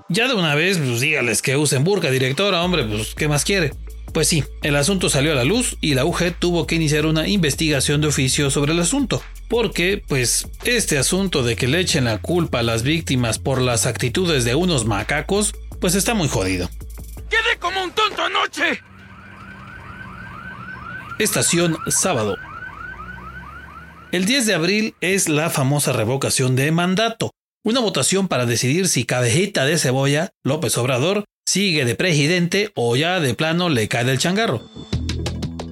Ya 0.09 0.27
de 0.27 0.35
una 0.35 0.55
vez, 0.55 0.79
pues 0.79 1.01
dígales 1.01 1.43
que 1.43 1.57
usen 1.57 1.85
burka, 1.85 2.11
directora, 2.11 2.63
hombre, 2.63 2.85
pues 2.85 3.15
¿qué 3.15 3.29
más 3.29 3.45
quiere? 3.45 3.73
Pues 4.13 4.29
sí, 4.29 4.45
el 4.63 4.77
asunto 4.77 5.09
salió 5.09 5.33
a 5.33 5.35
la 5.35 5.45
luz 5.45 5.77
y 5.81 5.95
la 5.95 6.05
UG 6.05 6.35
tuvo 6.39 6.67
que 6.67 6.77
iniciar 6.77 7.05
una 7.05 7.27
investigación 7.27 8.01
de 8.01 8.09
oficio 8.09 8.49
sobre 8.49 8.73
el 8.73 8.81
asunto, 8.81 9.21
porque 9.49 10.03
pues 10.07 10.47
este 10.65 10.99
asunto 10.99 11.43
de 11.43 11.57
que 11.57 11.67
le 11.67 11.81
echen 11.81 12.05
la 12.05 12.19
culpa 12.19 12.61
a 12.61 12.63
las 12.63 12.85
víctimas 12.85 13.39
por 13.39 13.61
las 13.61 13.87
actitudes 13.87 14.45
de 14.45 14.55
unos 14.55 14.85
macacos, 14.85 15.53
pues 15.81 15.95
está 15.95 16.15
muy 16.15 16.29
jodido. 16.29 16.71
¡Quedé 17.35 17.59
como 17.59 17.83
un 17.83 17.91
tonto 17.91 18.23
anoche! 18.23 18.81
Estación 21.19 21.77
sábado. 21.89 22.37
El 24.13 24.25
10 24.25 24.47
de 24.47 24.55
abril 24.55 24.95
es 25.01 25.29
la 25.29 25.51
famosa 25.51 25.93
revocación 25.93 26.55
de 26.55 26.71
mandato, 26.71 27.33
una 27.65 27.81
votación 27.81 28.29
para 28.29 28.47
decidir 28.47 28.87
si 28.87 29.05
Cabejita 29.05 29.65
de 29.65 29.79
Cebolla, 29.79 30.31
López 30.45 30.79
Obrador, 30.79 31.25
sigue 31.45 31.85
de 31.85 31.97
presidente 31.97 32.71
o 32.77 32.95
ya 32.95 33.19
de 33.19 33.35
plano 33.35 33.69
le 33.69 33.89
cae 33.89 34.05
del 34.05 34.19
changarro. 34.19 34.63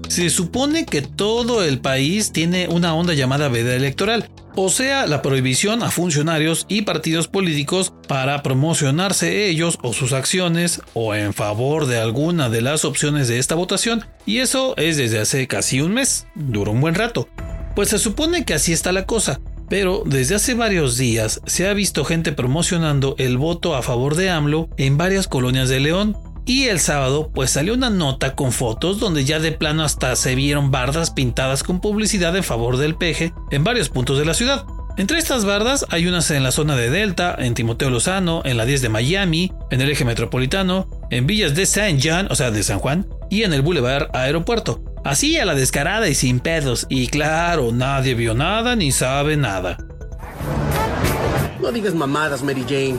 Se 0.08 0.30
supone 0.30 0.84
que 0.84 1.02
todo 1.02 1.62
el 1.62 1.80
país 1.80 2.32
tiene 2.32 2.66
una 2.66 2.92
onda 2.94 3.14
llamada 3.14 3.48
veda 3.48 3.76
electoral, 3.76 4.28
o 4.54 4.68
sea, 4.68 5.06
la 5.06 5.22
prohibición 5.22 5.82
a 5.82 5.90
funcionarios 5.90 6.66
y 6.68 6.82
partidos 6.82 7.28
políticos 7.28 7.92
para 8.08 8.42
promocionarse 8.42 9.46
ellos 9.46 9.78
o 9.82 9.92
sus 9.92 10.12
acciones 10.12 10.80
o 10.94 11.14
en 11.14 11.32
favor 11.32 11.86
de 11.86 11.98
alguna 11.98 12.50
de 12.50 12.60
las 12.60 12.84
opciones 12.84 13.28
de 13.28 13.38
esta 13.38 13.54
votación, 13.54 14.04
y 14.26 14.38
eso 14.38 14.74
es 14.76 14.96
desde 14.96 15.20
hace 15.20 15.46
casi 15.46 15.80
un 15.80 15.94
mes, 15.94 16.26
duró 16.34 16.72
un 16.72 16.80
buen 16.80 16.94
rato. 16.94 17.28
Pues 17.74 17.88
se 17.88 17.98
supone 17.98 18.44
que 18.44 18.54
así 18.54 18.72
está 18.72 18.92
la 18.92 19.06
cosa, 19.06 19.40
pero 19.68 20.02
desde 20.04 20.34
hace 20.34 20.54
varios 20.54 20.98
días 20.98 21.40
se 21.46 21.66
ha 21.66 21.72
visto 21.72 22.04
gente 22.04 22.32
promocionando 22.32 23.14
el 23.18 23.38
voto 23.38 23.74
a 23.74 23.82
favor 23.82 24.16
de 24.16 24.28
AMLO 24.28 24.68
en 24.76 24.98
varias 24.98 25.28
colonias 25.28 25.70
de 25.70 25.80
León, 25.80 26.16
y 26.44 26.64
el 26.64 26.80
sábado 26.80 27.30
pues 27.32 27.50
salió 27.50 27.74
una 27.74 27.90
nota 27.90 28.34
con 28.34 28.52
fotos 28.52 28.98
donde 28.98 29.24
ya 29.24 29.38
de 29.38 29.52
plano 29.52 29.84
hasta 29.84 30.16
se 30.16 30.34
vieron 30.34 30.70
bardas 30.70 31.10
pintadas 31.10 31.62
con 31.62 31.80
publicidad 31.80 32.36
en 32.36 32.44
favor 32.44 32.76
del 32.76 32.96
peje 32.96 33.32
en 33.50 33.64
varios 33.64 33.88
puntos 33.88 34.18
de 34.18 34.24
la 34.24 34.34
ciudad. 34.34 34.64
Entre 34.98 35.18
estas 35.18 35.46
bardas 35.46 35.86
hay 35.88 36.06
unas 36.06 36.30
en 36.30 36.42
la 36.42 36.52
zona 36.52 36.76
de 36.76 36.90
Delta, 36.90 37.34
en 37.38 37.54
Timoteo 37.54 37.88
Lozano, 37.88 38.42
en 38.44 38.58
la 38.58 38.66
10 38.66 38.82
de 38.82 38.88
Miami, 38.90 39.52
en 39.70 39.80
el 39.80 39.90
eje 39.90 40.04
metropolitano, 40.04 40.88
en 41.10 41.26
villas 41.26 41.54
de 41.54 41.64
San 41.64 41.98
Juan, 41.98 42.28
o 42.30 42.34
sea 42.34 42.50
de 42.50 42.62
San 42.62 42.78
Juan, 42.78 43.06
y 43.30 43.44
en 43.44 43.54
el 43.54 43.62
Boulevard 43.62 44.14
Aeropuerto. 44.14 44.82
Así 45.02 45.38
a 45.38 45.46
la 45.46 45.54
descarada 45.54 46.08
y 46.08 46.14
sin 46.14 46.40
pedos. 46.40 46.86
Y 46.90 47.06
claro, 47.06 47.72
nadie 47.72 48.14
vio 48.14 48.34
nada 48.34 48.76
ni 48.76 48.92
sabe 48.92 49.36
nada. 49.36 49.78
No 51.60 51.72
digas 51.72 51.94
mamadas, 51.94 52.42
Mary 52.42 52.64
Jane. 52.68 52.98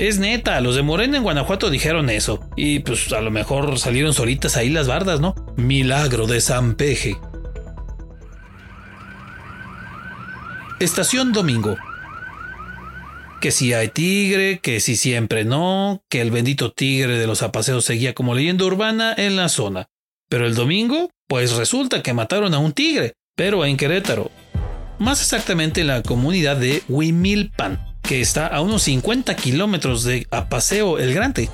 Es 0.00 0.18
neta, 0.18 0.62
los 0.62 0.76
de 0.76 0.82
Morena 0.82 1.18
en 1.18 1.22
Guanajuato 1.22 1.68
dijeron 1.68 2.08
eso. 2.08 2.40
Y 2.56 2.78
pues 2.78 3.12
a 3.12 3.20
lo 3.20 3.30
mejor 3.30 3.78
salieron 3.78 4.14
solitas 4.14 4.56
ahí 4.56 4.70
las 4.70 4.86
bardas, 4.86 5.20
¿no? 5.20 5.34
Milagro 5.56 6.26
de 6.26 6.40
San 6.40 6.74
Peje. 6.74 7.18
Estación 10.78 11.32
Domingo. 11.32 11.76
Que 13.42 13.50
si 13.50 13.74
hay 13.74 13.88
tigre, 13.88 14.60
que 14.60 14.80
si 14.80 14.96
siempre 14.96 15.44
no, 15.44 16.02
que 16.08 16.22
el 16.22 16.30
bendito 16.30 16.72
tigre 16.72 17.18
de 17.18 17.26
los 17.26 17.42
apaseos 17.42 17.84
seguía 17.84 18.14
como 18.14 18.34
leyenda 18.34 18.64
urbana 18.64 19.12
en 19.14 19.36
la 19.36 19.50
zona. 19.50 19.90
Pero 20.30 20.46
el 20.46 20.54
domingo, 20.54 21.10
pues 21.28 21.52
resulta 21.56 22.02
que 22.02 22.14
mataron 22.14 22.54
a 22.54 22.58
un 22.58 22.72
tigre, 22.72 23.12
pero 23.36 23.66
en 23.66 23.76
Querétaro. 23.76 24.30
Más 24.98 25.20
exactamente 25.20 25.82
en 25.82 25.88
la 25.88 26.02
comunidad 26.02 26.56
de 26.56 26.82
Huimilpan 26.88 27.89
que 28.02 28.20
está 28.20 28.46
a 28.46 28.60
unos 28.60 28.82
50 28.82 29.34
kilómetros 29.36 30.04
de 30.04 30.26
Apaseo 30.30 30.98
el 30.98 31.14
Grande, 31.14 31.48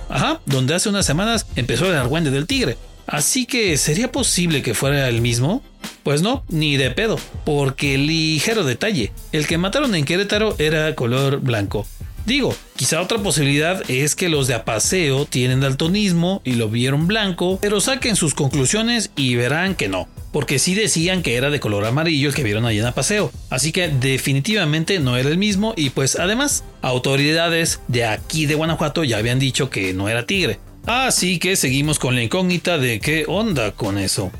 donde 0.46 0.74
hace 0.74 0.88
unas 0.88 1.06
semanas 1.06 1.46
empezó 1.56 1.86
el 1.86 1.96
argüende 1.96 2.30
del 2.30 2.46
tigre. 2.46 2.76
Así 3.06 3.46
que, 3.46 3.76
¿sería 3.76 4.10
posible 4.10 4.62
que 4.62 4.74
fuera 4.74 5.08
el 5.08 5.20
mismo? 5.20 5.62
Pues 6.02 6.22
no, 6.22 6.44
ni 6.48 6.76
de 6.76 6.90
pedo, 6.90 7.18
porque 7.44 7.98
ligero 7.98 8.64
detalle, 8.64 9.12
el 9.32 9.46
que 9.46 9.58
mataron 9.58 9.94
en 9.94 10.04
Querétaro 10.04 10.56
era 10.58 10.94
color 10.94 11.40
blanco. 11.40 11.86
Digo, 12.26 12.56
quizá 12.74 13.00
otra 13.00 13.18
posibilidad 13.18 13.88
es 13.88 14.16
que 14.16 14.28
los 14.28 14.48
de 14.48 14.54
Apaseo 14.54 15.26
tienen 15.26 15.60
daltonismo 15.60 16.42
y 16.44 16.54
lo 16.54 16.68
vieron 16.68 17.06
blanco, 17.06 17.60
pero 17.62 17.80
saquen 17.80 18.16
sus 18.16 18.34
conclusiones 18.34 19.10
y 19.14 19.36
verán 19.36 19.76
que 19.76 19.88
no 19.88 20.08
porque 20.32 20.58
sí 20.58 20.74
decían 20.74 21.22
que 21.22 21.36
era 21.36 21.50
de 21.50 21.60
color 21.60 21.84
amarillo 21.84 22.28
el 22.28 22.34
que 22.34 22.42
vieron 22.42 22.66
allí 22.66 22.78
en 22.78 22.92
paseo. 22.92 23.30
Así 23.50 23.72
que 23.72 23.88
definitivamente 23.88 24.98
no 24.98 25.16
era 25.16 25.28
el 25.28 25.38
mismo 25.38 25.74
y 25.76 25.90
pues 25.90 26.18
además 26.18 26.64
autoridades 26.82 27.80
de 27.88 28.04
aquí 28.04 28.46
de 28.46 28.54
Guanajuato 28.54 29.04
ya 29.04 29.18
habían 29.18 29.38
dicho 29.38 29.70
que 29.70 29.92
no 29.92 30.08
era 30.08 30.26
tigre. 30.26 30.58
Así 30.86 31.38
que 31.38 31.56
seguimos 31.56 31.98
con 31.98 32.14
la 32.14 32.22
incógnita 32.22 32.78
de 32.78 33.00
qué 33.00 33.24
onda 33.26 33.72
con 33.72 33.98
eso. 33.98 34.30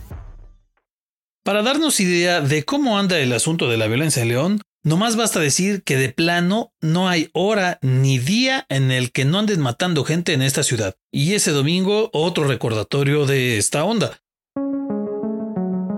Para 1.43 1.63
darnos 1.63 2.01
idea 2.01 2.41
de 2.41 2.65
cómo 2.65 2.99
anda 2.99 3.19
el 3.19 3.33
asunto 3.33 3.69
de 3.69 3.77
la 3.77 3.87
violencia 3.87 4.23
en 4.23 4.29
León, 4.29 4.61
Nomás 4.87 5.17
basta 5.17 5.41
decir 5.41 5.83
que 5.83 5.97
de 5.97 6.11
plano 6.11 6.73
no 6.81 7.09
hay 7.09 7.29
hora 7.33 7.81
ni 7.83 8.21
día 8.21 8.67
en 8.69 8.93
el 8.93 9.11
que 9.11 9.25
no 9.25 9.41
anden 9.41 9.61
matando 9.61 10.05
gente 10.05 10.33
en 10.33 10.43
esta 10.43 10.63
ciudad. 10.63 10.95
Y 11.11 11.35
ese 11.35 11.51
domingo 11.51 12.09
otro 12.13 12.45
recordatorio 12.45 13.27
de 13.27 13.59
esta 13.59 13.83
onda. 13.83 14.21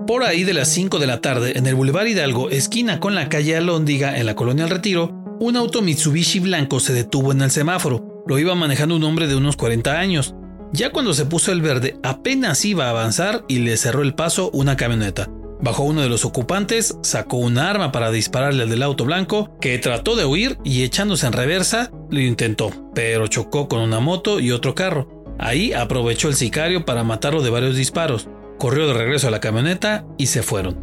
Por 0.09 0.23
ahí 0.23 0.43
de 0.43 0.55
las 0.55 0.69
5 0.69 0.97
de 0.97 1.05
la 1.05 1.21
tarde, 1.21 1.55
en 1.55 1.67
el 1.67 1.75
Boulevard 1.75 2.07
Hidalgo, 2.07 2.49
esquina 2.49 2.99
con 2.99 3.13
la 3.13 3.29
calle 3.29 3.55
Alóndiga 3.55 4.17
en 4.17 4.25
la 4.25 4.35
colonia 4.35 4.63
El 4.63 4.71
Retiro, 4.71 5.13
un 5.39 5.55
auto 5.55 5.83
Mitsubishi 5.83 6.39
blanco 6.39 6.79
se 6.79 6.93
detuvo 6.93 7.31
en 7.31 7.43
el 7.43 7.51
semáforo. 7.51 8.23
Lo 8.25 8.39
iba 8.39 8.55
manejando 8.55 8.95
un 8.95 9.03
hombre 9.03 9.27
de 9.27 9.35
unos 9.35 9.55
40 9.55 9.99
años. 9.99 10.33
Ya 10.73 10.91
cuando 10.91 11.13
se 11.13 11.27
puso 11.27 11.51
el 11.51 11.61
verde, 11.61 11.99
apenas 12.01 12.65
iba 12.65 12.87
a 12.87 12.89
avanzar 12.89 13.45
y 13.47 13.59
le 13.59 13.77
cerró 13.77 14.01
el 14.01 14.15
paso 14.15 14.49
una 14.51 14.75
camioneta. 14.75 15.29
Bajó 15.61 15.83
uno 15.83 16.01
de 16.01 16.09
los 16.09 16.25
ocupantes, 16.25 16.97
sacó 17.03 17.37
un 17.37 17.59
arma 17.59 17.91
para 17.91 18.09
dispararle 18.09 18.63
al 18.63 18.69
del 18.71 18.81
auto 18.81 19.05
blanco, 19.05 19.59
que 19.61 19.77
trató 19.77 20.15
de 20.15 20.25
huir 20.25 20.57
y 20.63 20.81
echándose 20.81 21.27
en 21.27 21.33
reversa, 21.33 21.91
lo 22.09 22.19
intentó, 22.19 22.71
pero 22.95 23.27
chocó 23.27 23.67
con 23.67 23.81
una 23.81 23.99
moto 23.99 24.39
y 24.39 24.53
otro 24.53 24.73
carro. 24.73 25.23
Ahí 25.37 25.71
aprovechó 25.71 26.29
el 26.29 26.35
sicario 26.35 26.83
para 26.83 27.03
matarlo 27.03 27.43
de 27.43 27.51
varios 27.51 27.75
disparos, 27.75 28.27
corrió 28.59 28.87
de 28.87 28.93
regreso 28.93 29.27
a 29.27 29.31
la 29.31 29.39
camioneta 29.39 30.05
y 30.19 30.27
se 30.27 30.43
fueron. 30.43 30.77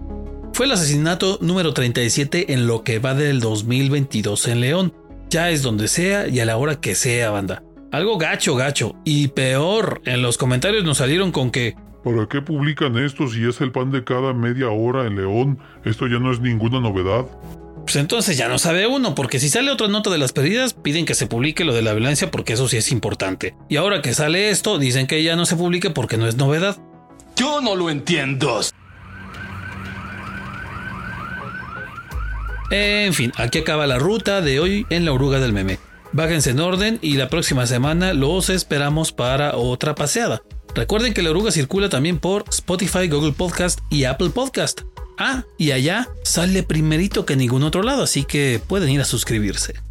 Fue 0.52 0.66
el 0.66 0.73
asesinato 0.73 1.38
número 1.40 1.75
37 1.75 2.52
en 2.54 2.66
lo 2.66 2.83
que 2.83 2.99
va 2.99 3.14
del 3.14 3.40
2022 3.40 4.49
en 4.49 4.61
León. 4.61 4.95
Ya 5.30 5.50
es 5.50 5.62
donde 5.62 5.87
sea 5.87 6.26
y 6.26 6.40
a 6.40 6.47
la 6.47 6.56
hora 6.56 6.80
que 6.80 6.95
sea, 6.95 7.30
banda. 7.30 7.62
Algo 7.92 8.18
gacho, 8.18 8.56
gacho. 8.56 8.97
Y 9.04 9.28
peor, 9.28 10.00
en 10.06 10.23
los 10.23 10.38
comentarios 10.38 10.85
nos 10.85 10.99
salieron 10.99 11.30
con 11.30 11.50
que 11.50 11.76
¿Para 12.06 12.28
qué 12.28 12.40
publican 12.40 12.97
esto 12.99 13.28
si 13.28 13.45
es 13.49 13.61
el 13.61 13.73
pan 13.73 13.90
de 13.90 14.04
cada 14.04 14.33
media 14.33 14.68
hora 14.71 15.06
en 15.06 15.16
León? 15.16 15.59
Esto 15.85 16.06
ya 16.06 16.21
no 16.21 16.33
es 16.33 16.38
ninguna 16.38 16.80
novedad. 16.80 17.26
Pues 17.78 17.97
entonces 17.97 18.38
ya 18.38 18.49
no 18.49 18.61
sabe 18.61 18.87
uno, 18.87 19.16
porque 19.16 19.40
si 19.40 19.49
sale 19.49 19.73
otra 19.73 19.88
nota 19.88 20.09
de 20.11 20.18
las 20.18 20.33
pérdidas, 20.33 20.73
piden 20.73 21.04
que 21.04 21.14
se 21.14 21.26
publique 21.26 21.64
lo 21.64 21.75
de 21.75 21.83
la 21.83 21.95
violencia 21.95 22.30
porque 22.30 22.52
eso 22.52 22.68
sí 22.68 22.76
es 22.76 22.92
importante. 22.92 23.56
Y 23.68 23.75
ahora 23.76 24.02
que 24.02 24.14
sale 24.14 24.50
esto, 24.50 24.78
dicen 24.78 25.09
que 25.09 25.23
ya 25.25 25.35
no 25.35 25.47
se 25.47 25.56
publique 25.56 25.90
porque 25.90 26.16
no 26.16 26.28
es 26.28 26.37
novedad. 26.37 26.76
Yo 27.36 27.60
no 27.60 27.76
lo 27.76 27.90
entiendo. 27.90 28.60
En 32.70 33.14
fin, 33.14 33.32
aquí 33.36 33.58
acaba 33.58 33.86
la 33.86 33.98
ruta 33.98 34.40
de 34.40 34.58
hoy 34.58 34.86
en 34.90 35.04
la 35.04 35.12
oruga 35.12 35.38
del 35.38 35.52
meme. 35.52 35.78
Bájense 36.12 36.50
en 36.50 36.60
orden 36.60 36.98
y 37.02 37.14
la 37.14 37.28
próxima 37.28 37.66
semana 37.66 38.14
los 38.14 38.48
esperamos 38.48 39.12
para 39.12 39.56
otra 39.56 39.94
paseada. 39.94 40.42
Recuerden 40.74 41.14
que 41.14 41.22
la 41.22 41.30
oruga 41.30 41.52
circula 41.52 41.88
también 41.88 42.18
por 42.18 42.44
Spotify, 42.48 43.08
Google 43.08 43.32
Podcast 43.32 43.80
y 43.90 44.04
Apple 44.04 44.30
Podcast. 44.30 44.80
Ah, 45.18 45.44
y 45.58 45.70
allá 45.70 46.08
sale 46.22 46.62
primerito 46.62 47.24
que 47.24 47.36
ningún 47.36 47.62
otro 47.62 47.82
lado, 47.82 48.02
así 48.02 48.24
que 48.24 48.60
pueden 48.66 48.90
ir 48.90 49.00
a 49.00 49.04
suscribirse. 49.04 49.85